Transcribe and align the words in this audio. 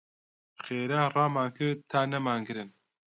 خێرا 0.63 1.01
ڕامان 1.15 1.49
کرد 1.57 1.77
تا 1.91 1.99
نەمانگرن. 2.11 2.69